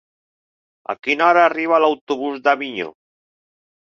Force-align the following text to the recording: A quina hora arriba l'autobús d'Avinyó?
A 0.93 0.95
quina 1.07 1.27
hora 1.27 1.43
arriba 1.49 1.79
l'autobús 1.83 2.39
d'Avinyó? 2.47 2.89